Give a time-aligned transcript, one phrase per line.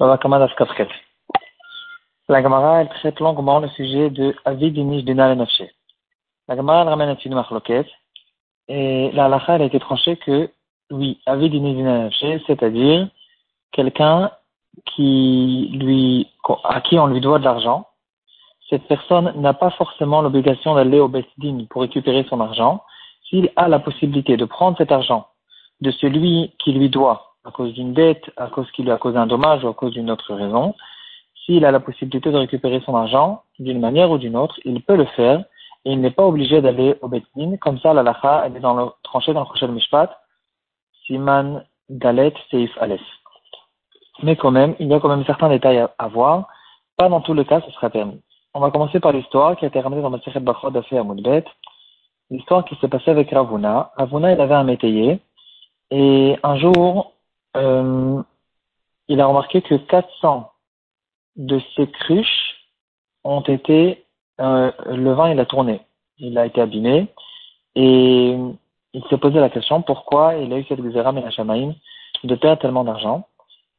[0.00, 0.16] La
[2.42, 5.64] Gemara, elle traite longuement le sujet de Avid Nish Dina Nafshe.
[6.48, 7.88] La Gemara, elle ramène une marloquette.
[8.68, 10.50] Et la halakha, elle a été tranchée que,
[10.90, 13.08] oui, Avid Nish Dina Nafshe, c'est-à-dire
[13.72, 14.30] quelqu'un
[14.86, 16.28] qui lui,
[16.64, 17.86] à qui on lui doit de l'argent.
[18.70, 22.82] Cette personne n'a pas forcément l'obligation d'aller au Besdin pour récupérer son argent.
[23.28, 25.26] S'il a la possibilité de prendre cet argent
[25.82, 29.18] de celui qui lui doit à cause d'une dette, à cause qu'il lui a causé
[29.18, 30.74] un dommage ou à cause d'une autre raison,
[31.44, 34.96] s'il a la possibilité de récupérer son argent d'une manière ou d'une autre, il peut
[34.96, 35.44] le faire
[35.84, 37.56] et il n'est pas obligé d'aller au Betin.
[37.60, 40.10] Comme ça, la lacha, elle est dans le, tranchée dans le prochain Mishpat,
[41.06, 43.00] Siman Dalet Seif Aleph.
[44.22, 46.46] Mais quand même, il y a quand même certains détails à, voir.
[46.96, 48.20] Pas dans tous les cas, ce sera permis.
[48.54, 51.44] On va commencer par l'histoire qui a été ramenée dans le Masechet Bachod à Moudbet.
[52.30, 53.90] L'histoire qui s'est passée avec Ravuna.
[53.96, 55.18] Ravuna, il avait un métayer.
[55.90, 57.12] Et un jour,
[57.56, 58.22] euh,
[59.08, 60.50] il a remarqué que 400
[61.36, 62.54] de ces cruches
[63.24, 64.04] ont été,
[64.40, 65.80] euh, le vin il a tourné,
[66.18, 67.08] il a été abîmé
[67.74, 68.36] et
[68.94, 71.74] il s'est posé la question pourquoi il a eu cette et la Shamaïm
[72.24, 73.26] de perdre tellement d'argent?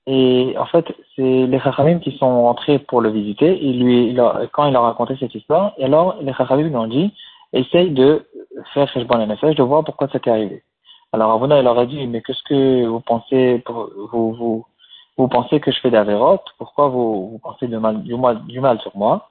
[0.06, 3.58] Et en fait, c'est les Chachamim qui sont entrés pour le visiter.
[3.62, 4.18] Il lui,
[4.52, 7.14] quand il a raconté cette histoire, et alors les Chachamim lui ont dit,
[7.54, 8.28] essaye de
[8.74, 10.64] faire Cheshbon Nefesh, de voir pourquoi ça t'est arrivé.
[11.14, 14.66] Alors Ravuna, il aurait dit, mais qu'est-ce que vous pensez, vous, vous,
[15.16, 18.60] vous pensez que je fais d'Averot Pourquoi vous, vous pensez du mal, du, mal, du
[18.60, 19.30] mal sur moi?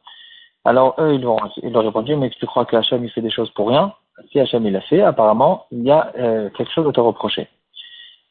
[0.65, 3.51] Alors eux, ils, ont, ils répondu, mais tu crois que Hachem, il fait des choses
[3.51, 3.93] pour rien?
[4.31, 7.49] Si Hachem, il l'a fait, apparemment, il y a euh, quelque chose à te reprocher.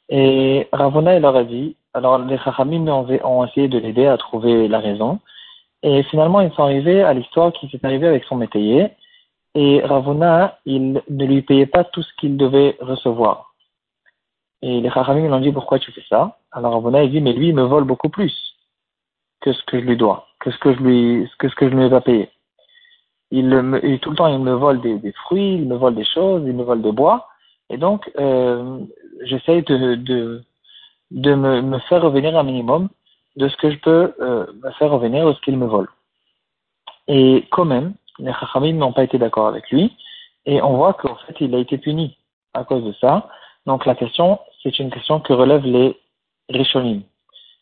[0.08, 4.70] Et Ravuna, il aurait dit, alors les Chachamim ont, ont essayé de l'aider à trouver
[4.70, 5.20] la raison.
[5.84, 8.92] Et finalement, ils sont arrivés à l'histoire qui s'est arrivée avec son métayer.
[9.56, 13.54] Et Ravuna, il ne lui payait pas tout ce qu'il devait recevoir.
[14.62, 16.38] Et les Chachamim lui ont dit pourquoi tu fais ça?
[16.52, 18.34] Alors Ravuna il dit mais lui il me vole beaucoup plus
[19.42, 21.74] que ce que je lui dois, que ce que je lui, que ce que je
[21.74, 22.30] ne lui ai pas payé.
[23.32, 26.06] Il, me, tout le temps il me vole des, des, fruits, il me vole des
[26.06, 27.28] choses, il me vole des bois,
[27.70, 28.80] et donc euh,
[29.24, 30.44] j'essaye de, de,
[31.12, 32.90] de me, me, faire revenir un minimum
[33.38, 35.88] de ce que je peux euh, me faire revenir de ce qu'il me vole.
[37.08, 39.96] Et quand même, les Chachamim n'ont pas été d'accord avec lui,
[40.46, 42.18] et on voit qu'en fait, il a été puni
[42.54, 43.30] à cause de ça.
[43.66, 46.00] Donc la question, c'est une question que relèvent les
[46.50, 47.02] Rishonim.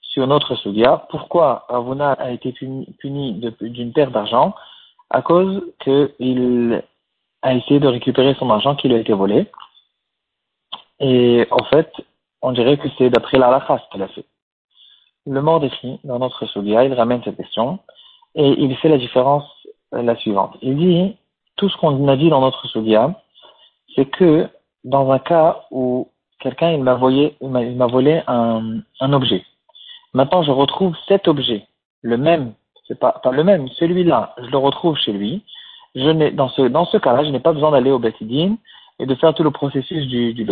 [0.01, 2.87] Sur notre Sugia, pourquoi Ravuna a été puni,
[3.61, 4.55] d'une perte d'argent?
[5.09, 6.83] À cause qu'il
[7.41, 9.49] a essayé de récupérer son argent qui lui a été volé.
[10.99, 11.91] Et en fait,
[12.41, 14.25] on dirait que c'est d'après la ce qu'il a fait.
[15.25, 17.79] Le mort décrit dans notre Sugia, il ramène cette question
[18.35, 19.45] et il fait la différence
[19.91, 20.57] la suivante.
[20.61, 21.17] Il dit,
[21.55, 23.13] tout ce qu'on a dit dans notre Sugia,
[23.95, 24.47] c'est que
[24.83, 26.07] dans un cas où
[26.39, 29.43] quelqu'un il m'a volé, il m'a volé un, un objet.
[30.13, 31.67] Maintenant, je retrouve cet objet,
[32.01, 32.53] le même,
[32.87, 35.43] c'est pas, pas le même, celui-là, je le retrouve chez lui.
[35.95, 38.57] Je n'ai, dans ce, dans ce cas-là, je n'ai pas besoin d'aller au Betidine
[38.99, 40.45] et de faire tout le processus du, du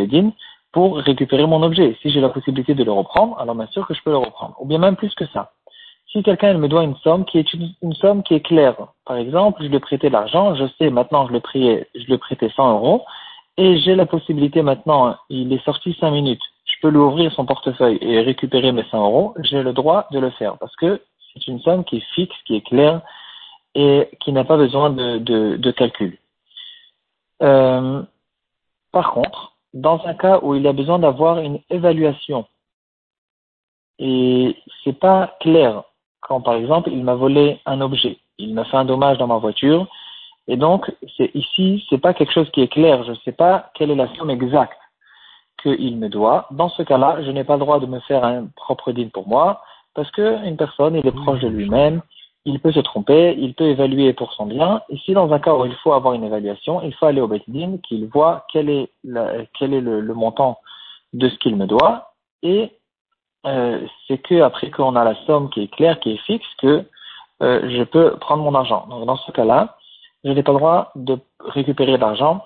[0.72, 1.96] pour récupérer mon objet.
[2.02, 4.56] Si j'ai la possibilité de le reprendre, alors bien sûr que je peux le reprendre.
[4.60, 5.52] Ou bien même plus que ça
[6.12, 8.76] si quelqu'un me doit une somme qui est une, somme qui est claire,
[9.06, 12.14] par exemple, je lui ai prêté l'argent, je sais maintenant je le priais, je lui
[12.14, 13.06] ai 100 euros,
[13.58, 17.46] et j'ai la possibilité maintenant, il est sorti 5 minutes, je peux lui ouvrir son
[17.46, 21.02] portefeuille et récupérer mes 100 euros, j'ai le droit de le faire parce que
[21.34, 23.02] c'est une somme qui est fixe, qui est claire
[23.76, 26.18] et qui n'a pas besoin de, de, calcul.
[27.44, 28.02] Euh,
[28.92, 32.48] par contre, dans un cas où il a besoin d'avoir une évaluation
[34.00, 35.84] et c'est pas clair
[36.28, 39.38] quand par exemple il m'a volé un objet, il m'a fait un dommage dans ma
[39.38, 39.88] voiture,
[40.48, 43.72] et donc c'est ici c'est pas quelque chose qui est clair, je ne sais pas
[43.76, 44.78] quelle est la somme exacte
[45.62, 46.48] qu'il me doit.
[46.52, 49.28] Dans ce cas-là, je n'ai pas le droit de me faire un propre deal pour
[49.28, 49.62] moi,
[49.94, 52.02] parce qu'une personne, il est proche de lui-même,
[52.46, 54.82] il peut se tromper, il peut évaluer pour son bien.
[54.90, 57.78] Ici, dans un cas où il faut avoir une évaluation, il faut aller au Din,
[57.80, 58.90] qu'il voit quel est,
[59.58, 60.60] quel est le, montant
[61.14, 62.72] de ce qu'il me doit, et
[63.46, 66.84] euh, c'est que après qu'on a la somme qui est claire, qui est fixe, que
[67.44, 68.88] euh, je peux prendre mon argent.
[68.90, 69.78] Donc dans ce cas-là,
[70.24, 72.44] je n'ai pas le droit de récupérer l'argent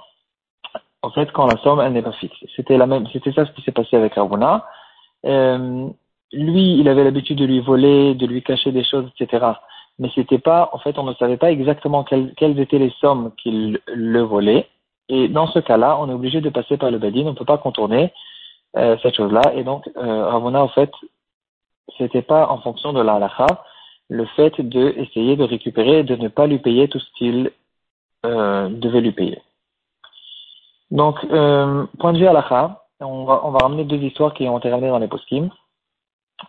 [1.01, 2.37] en fait quand la somme elle n'est pas fixe.
[2.55, 4.65] C'était la même, c'était ça ce qui s'est passé avec Ravuna.
[5.25, 5.87] Euh,
[6.33, 9.45] lui, il avait l'habitude de lui voler, de lui cacher des choses, etc.
[9.99, 13.79] Mais c'était pas, en fait, on ne savait pas exactement quelles étaient les sommes qu'il
[13.87, 14.67] le volait.
[15.09, 17.45] Et dans ce cas-là, on est obligé de passer par le badin, on ne peut
[17.45, 18.13] pas contourner
[18.77, 19.53] euh, cette chose-là.
[19.55, 20.91] Et donc, euh, en fait,
[21.97, 23.19] c'était pas en fonction de la
[24.09, 27.51] le fait de, de récupérer de ne pas lui payer tout ce qu'il
[28.25, 29.41] euh, devait lui payer.
[30.91, 34.59] Donc, euh, point de vue halakha, on va, on va ramener deux histoires qui ont
[34.59, 35.49] été ramenées dans les poskim.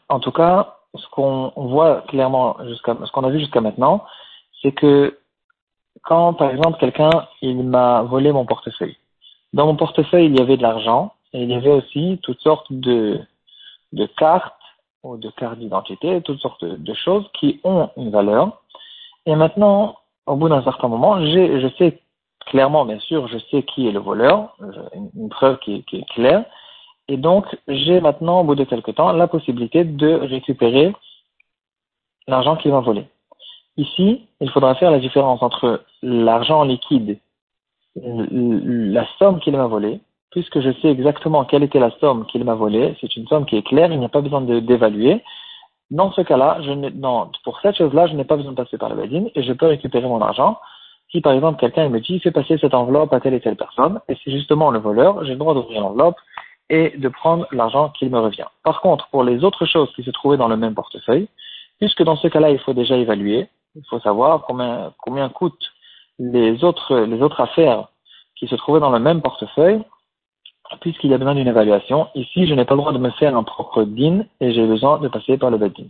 [0.09, 4.05] En tout cas, ce qu'on voit clairement jusqu'à ce qu'on a vu jusqu'à maintenant,
[4.61, 5.19] c'est que
[6.03, 7.11] quand, par exemple, quelqu'un
[7.41, 8.97] il m'a volé mon portefeuille.
[9.53, 12.71] Dans mon portefeuille, il y avait de l'argent et il y avait aussi toutes sortes
[12.73, 13.21] de,
[13.93, 14.55] de cartes
[15.03, 18.63] ou de cartes d'identité, toutes sortes de choses qui ont une valeur.
[19.27, 22.01] Et maintenant, au bout d'un certain moment, je sais
[22.47, 24.57] clairement, bien sûr, je sais qui est le voleur,
[25.15, 26.45] une, preuve qui, qui est claire.
[27.09, 30.95] Et donc, j'ai maintenant, au bout de quelque temps, la possibilité de récupérer
[32.27, 33.07] l'argent qu'il m'a volé.
[33.77, 37.19] Ici, il faudra faire la différence entre l'argent liquide,
[37.97, 40.01] la somme qu'il m'a volée,
[40.33, 43.57] puisque je sais exactement quelle était la somme qu'il m'a volée, c'est une somme qui
[43.57, 45.23] est claire, il n'y a pas besoin d'évaluer.
[45.91, 46.59] Dans ce cas-là,
[47.45, 49.67] pour cette chose-là, je n'ai pas besoin de passer par la badine et je peux
[49.67, 50.59] récupérer mon argent.
[51.11, 54.01] Si par exemple quelqu'un me dit, fais passer cette enveloppe à telle et telle personne,
[54.09, 56.17] et c'est justement le voleur, j'ai le droit d'ouvrir l'enveloppe
[56.71, 58.47] et de prendre l'argent qu'il me revient.
[58.65, 61.29] Par contre, pour les autres choses qui se trouvaient dans le même portefeuille,
[61.79, 65.73] puisque dans ce cas-là, il faut déjà évaluer, il faut savoir combien, combien coûtent
[66.19, 67.89] les autres, les autres affaires
[68.37, 69.83] qui se trouvaient dans le même portefeuille,
[70.81, 72.09] puisqu'il y a besoin d'une évaluation.
[72.15, 74.99] Ici, je n'ai pas le droit de me faire un propre din et j'ai besoin
[74.99, 75.85] de passer par le badin.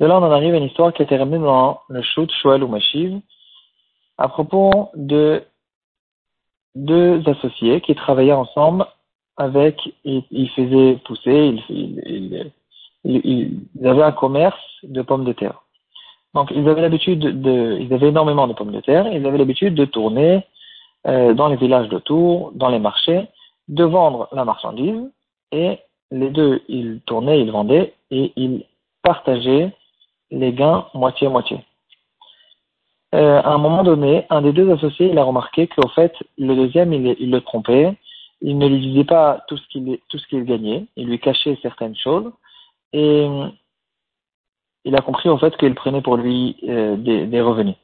[0.00, 2.30] De là, on en arrive à une histoire qui a été ramenée dans le shoot
[2.42, 3.20] Shoel ou Mashiv
[4.18, 5.42] à propos de
[6.74, 8.86] deux associés qui travaillaient ensemble
[9.36, 15.62] avec, ils, faisaient pousser, ils, avaient un commerce de pommes de terre.
[16.34, 19.74] Donc, ils avaient l'habitude de, ils avaient énormément de pommes de terre, ils avaient l'habitude
[19.74, 20.44] de tourner
[21.06, 23.28] euh, dans les villages d'autour, dans les marchés,
[23.68, 25.10] de vendre la marchandise.
[25.52, 25.78] Et
[26.10, 28.64] les deux, ils tournaient, ils vendaient et ils
[29.02, 29.72] partageaient
[30.30, 31.60] les gains moitié-moitié.
[33.14, 36.54] Euh, à un moment donné, un des deux associés, il a remarqué qu'au fait, le
[36.56, 37.96] deuxième, il, le trompait,
[38.40, 42.32] il ne lui disait pas tout ce qu'il gagnait, il lui cachait certaines choses.
[42.92, 43.28] Et
[44.84, 47.76] il a compris au fait qu'il prenait pour lui euh, des, des revenus.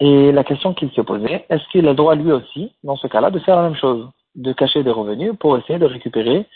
[0.00, 3.06] Et la question qu'il se posait, est-ce qu'il a le droit lui aussi, dans ce
[3.06, 4.08] cas-là, de faire la même chose?
[4.36, 6.46] De cacher des revenus pour essayer de récupérer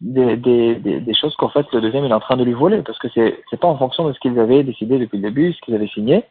[0.00, 3.60] des, choses qu'en fait le deuxième est en train de lui voler, parce que c'est
[3.60, 6.24] pas en fonction de ce qu'ils avaient décidé depuis le début, ce qu'ils avaient signé.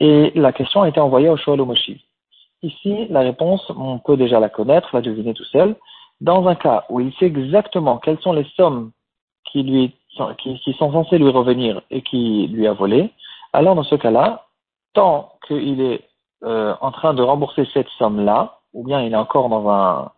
[0.00, 1.60] Et la question a été envoyée au Shoal.
[2.62, 5.76] Ici, la réponse, on peut déjà la connaître, la deviner tout seul.
[6.20, 8.92] Dans un cas où il sait exactement quelles sont les sommes
[9.50, 9.94] qui lui
[10.38, 13.10] qui, qui sont censées lui revenir et qui lui a volé,
[13.52, 14.46] alors dans ce cas-là,
[14.92, 16.02] tant qu'il est
[16.44, 20.10] euh, en train de rembourser cette somme-là, ou bien il est encore dans un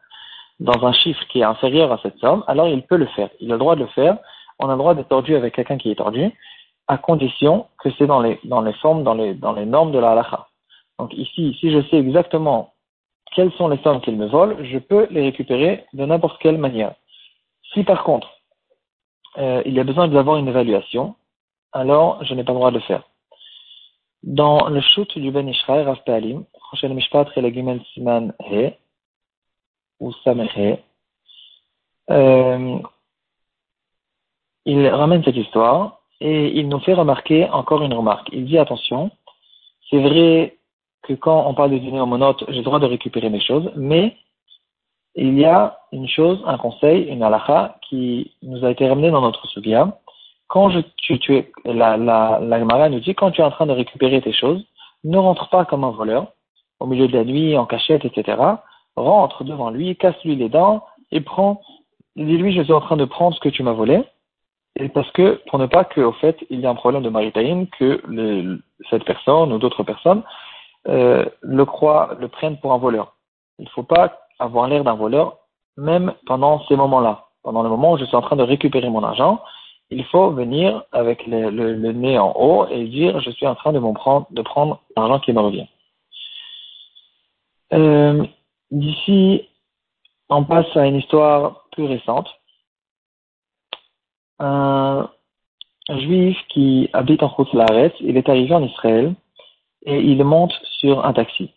[0.63, 3.31] dans un chiffre qui est inférieur à cette somme, alors il peut le faire.
[3.41, 4.19] Il a le droit de le faire.
[4.61, 6.31] On a le droit d'être tordu avec quelqu'un qui est tordu,
[6.87, 9.99] à condition que c'est dans les, dans les formes, dans les, dans les normes de
[9.99, 10.47] la halakha.
[10.99, 12.75] Donc ici, si je sais exactement
[13.35, 16.95] quelles sont les sommes qu'il me vole, je peux les récupérer de n'importe quelle manière.
[17.73, 18.31] Si par contre,
[19.39, 21.17] euh, il y a besoin d'avoir une évaluation,
[21.73, 23.03] alors je n'ai pas le droit de le faire.
[24.23, 27.27] Dans le shoot du Ben Ishraï, Rav Prochaine Mishpat,
[27.95, 28.75] Siman He,
[30.03, 30.13] ou
[32.11, 32.79] euh,
[34.67, 38.29] il ramène cette histoire et il nous fait remarquer encore une remarque.
[38.33, 39.13] Il dit attention,
[39.89, 40.57] c'est vrai
[41.03, 43.71] que quand on parle de dîner en monote, j'ai le droit de récupérer mes choses,
[43.77, 44.17] mais
[45.15, 49.21] il y a une chose, un conseil, une halakha qui nous a été ramené dans
[49.21, 49.95] notre souviens.
[50.49, 54.21] Quand tu, tu, la, la, la nous dit quand tu es en train de récupérer
[54.21, 54.65] tes choses,
[55.05, 56.33] ne rentre pas comme un voleur,
[56.81, 58.57] au milieu de la nuit, en cachette, etc
[58.97, 61.61] rentre devant lui, casse-lui les dents et prend,
[62.17, 64.03] dis-lui, je suis en train de prendre ce que tu m'as volé.
[64.77, 67.67] Et parce que, pour ne pas qu'au fait, il y a un problème de maritime,
[67.79, 70.23] que le, cette personne ou d'autres personnes
[70.89, 73.15] euh, le croient, le prennent pour un voleur.
[73.59, 75.37] Il ne faut pas avoir l'air d'un voleur,
[75.77, 77.27] même pendant ces moments-là.
[77.43, 79.43] Pendant le moment où je suis en train de récupérer mon argent,
[79.91, 83.73] il faut venir avec le, le, nez en haut et dire je suis en train
[83.73, 85.67] de, prendre, de prendre l'argent qui me revient.
[87.75, 88.25] Euh,
[88.73, 89.51] D'ici,
[90.31, 92.27] on passe à une histoire plus récente.
[94.39, 95.11] Un,
[95.91, 99.15] juif qui habite en Laret, il est arrivé en Israël
[99.85, 101.51] et il monte sur un taxi.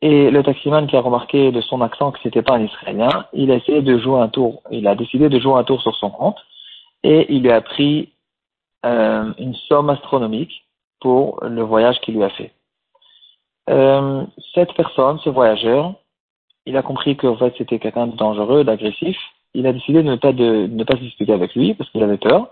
[0.00, 3.52] Et le taximan qui a remarqué de son accent que c'était pas un Israélien, il
[3.52, 4.62] a essayé de jouer un tour.
[4.72, 6.38] Il a décidé de jouer un tour sur son compte
[7.04, 8.12] et il lui a pris
[8.84, 10.66] euh, une somme astronomique
[10.98, 12.52] pour le voyage qu'il lui a fait.
[13.70, 15.94] Euh, cette personne, ce voyageur,
[16.66, 19.16] il a compris qu'en fait c'était quelqu'un de dangereux, d'agressif.
[19.54, 22.18] Il a décidé de ne pas, de, ne pas se avec lui parce qu'il avait
[22.18, 22.48] peur.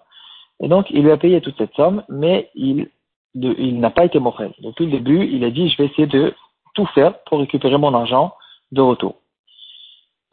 [0.60, 2.88] Et donc il lui a payé toute cette somme, mais il
[3.34, 4.52] n'a pas été morel.
[4.60, 6.34] Depuis le début, il a dit je vais essayer de
[6.74, 8.34] tout faire pour récupérer mon argent
[8.72, 9.16] de retour.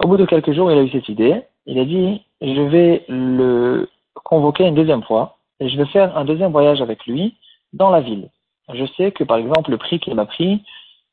[0.04, 1.42] Au bout de quelques jours, il a eu cette idée.
[1.66, 3.90] Il a dit je vais le
[4.24, 7.36] convoquer une deuxième fois et je vais faire un deuxième voyage avec lui
[7.74, 8.30] dans la ville.
[8.74, 10.62] Je sais que par exemple le prix qu'il m'a pris,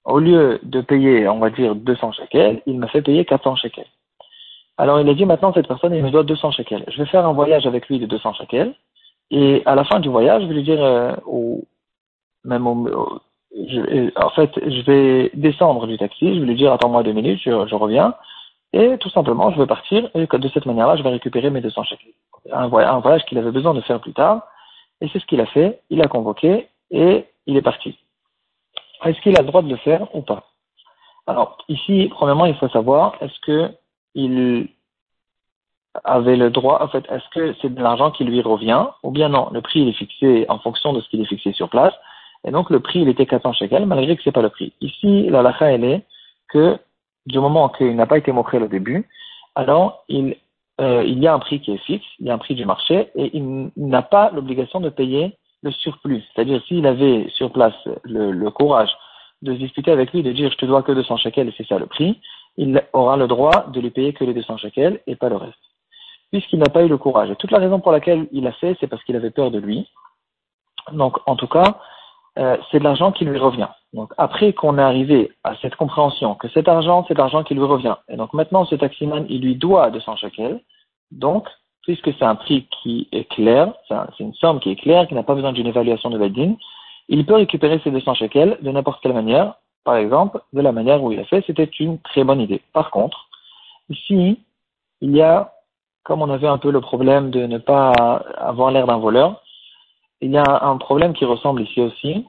[0.05, 3.87] au lieu de payer, on va dire 200 shekels, il m'a fait payer 400 shekels.
[4.77, 6.85] Alors il a dit maintenant cette personne il me doit 200 shekels.
[6.89, 8.75] Je vais faire un voyage avec lui de 200 shekels
[9.31, 11.65] et à la fin du voyage je vais lui dire euh, au,
[12.45, 13.21] même au,
[13.57, 17.41] je, en fait je vais descendre du taxi, je vais lui dire attends-moi deux minutes,
[17.45, 18.15] je, reviens
[18.73, 21.85] et tout simplement je vais partir et de cette manière-là je vais récupérer mes 200
[21.85, 22.13] shekels.
[22.53, 24.43] Un un voyage qu'il avait besoin de faire plus tard
[25.01, 25.81] et c'est ce qu'il a fait.
[25.91, 27.97] Il a convoqué et il est parti.
[29.05, 30.45] Est-ce qu'il a le droit de le faire ou pas?
[31.27, 33.71] Alors, ici, premièrement, il faut savoir, est-ce que
[34.15, 34.69] il
[36.05, 39.29] avait le droit, en fait, est-ce que c'est de l'argent qui lui revient ou bien
[39.29, 39.49] non?
[39.53, 41.95] Le prix, il est fixé en fonction de ce qu'il est fixé sur place.
[42.45, 44.73] Et donc, le prix, il était 400 shekels, malgré que c'est pas le prix.
[44.81, 46.05] Ici, la lacha, elle est
[46.49, 46.79] que
[47.27, 49.09] du moment qu'il n'a pas été montré au début,
[49.55, 50.37] alors il,
[50.81, 52.67] euh, il y a un prix qui est fixe, il y a un prix du
[52.67, 56.23] marché, et il n'a pas l'obligation de payer le surplus.
[56.35, 58.91] C'est-à-dire, s'il avait sur place le, le, courage
[59.43, 61.87] de discuter avec lui, de dire je te dois que 200 shekels c'est ça le
[61.87, 62.21] prix,
[62.57, 65.55] il aura le droit de lui payer que les 200 shekels et pas le reste.
[66.31, 67.31] Puisqu'il n'a pas eu le courage.
[67.31, 69.59] Et toute la raison pour laquelle il a fait, c'est parce qu'il avait peur de
[69.59, 69.89] lui.
[70.93, 71.81] Donc, en tout cas,
[72.39, 73.69] euh, c'est de l'argent qui lui revient.
[73.95, 77.55] Donc, après qu'on est arrivé à cette compréhension que cet argent, c'est de l'argent qui
[77.55, 77.97] lui revient.
[78.09, 80.61] Et donc, maintenant, ce taximan, il lui doit 200 shekels.
[81.11, 81.49] Donc,
[81.85, 85.23] puisque c'est un prix qui est clair, c'est une somme qui est claire, qui n'a
[85.23, 86.57] pas besoin d'une évaluation de Bedin,
[87.09, 89.55] il peut récupérer ces 200 shekels de n'importe quelle manière.
[89.85, 92.63] Par exemple, de la manière où il a fait, c'était une très bonne idée.
[92.73, 93.29] Par contre,
[93.91, 94.41] ici,
[95.03, 95.53] il y a,
[96.05, 97.93] comme on avait un peu le problème de ne pas
[98.39, 99.43] avoir l'air d'un voleur,
[100.23, 102.27] il y a un problème qui ressemble ici aussi.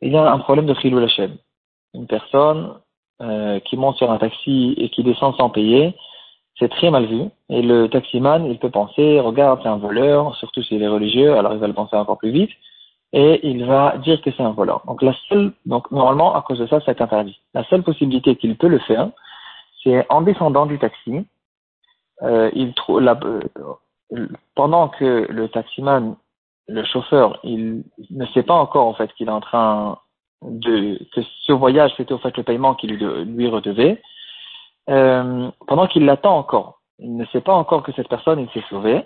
[0.00, 1.36] Il y a un problème de Khilou Lachem.
[1.92, 2.74] Une personne
[3.20, 5.94] euh, qui monte sur un taxi et qui descend sans payer,
[6.60, 7.22] c'est très mal vu.
[7.48, 11.54] Et le taximan, il peut penser, regarde, c'est un voleur, surtout s'il est religieux, alors
[11.54, 12.50] il va le penser encore plus vite,
[13.12, 14.82] et il va dire que c'est un voleur.
[14.86, 17.40] Donc la seule, donc normalement, à cause de ça, c'est interdit.
[17.54, 19.10] La seule possibilité qu'il peut le faire,
[19.82, 21.26] c'est en descendant du taxi,
[22.22, 26.16] euh, euh, pendant que le taximan,
[26.68, 29.98] le chauffeur, il ne sait pas encore en fait qu'il est en train
[30.42, 34.00] de que ce voyage c'était au fait le paiement qu'il lui redevait,
[34.90, 39.04] euh, pendant qu'il l'attend encore, il ne sait pas encore que cette personne s'est sauvée.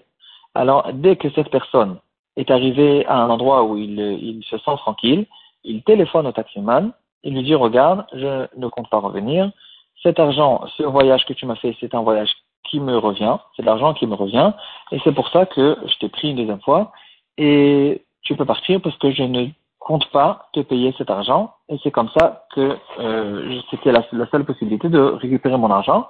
[0.55, 1.99] Alors, dès que cette personne
[2.37, 5.26] est arrivée à un endroit où il, il se sent tranquille,
[5.62, 9.50] il téléphone au taximan, il lui dit, regarde, je ne compte pas revenir.
[10.03, 12.33] Cet argent, ce voyage que tu m'as fait, c'est un voyage
[12.64, 14.53] qui me revient, c'est de l'argent qui me revient,
[14.91, 16.93] et c'est pour ça que je t'ai pris une deuxième fois,
[17.38, 19.49] et tu peux partir parce que je ne
[19.85, 21.55] compte pas te payer cet argent.
[21.69, 26.09] Et c'est comme ça que euh, c'était la, seule possibilité de récupérer mon argent.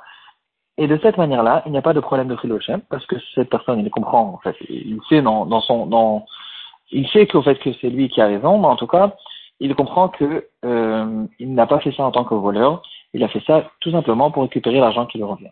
[0.79, 3.51] Et de cette manière-là, il n'y a pas de problème de philochem parce que cette
[3.51, 6.25] personne, il comprend, en fait, il sait dans, dans son, dans,
[6.91, 9.15] il sait qu'au fait que c'est lui qui a raison, mais en tout cas,
[9.61, 12.83] il comprend que euh, il n'a pas fait ça en tant que voleur.
[13.13, 15.51] Il a fait ça tout simplement pour récupérer l'argent qui lui revient.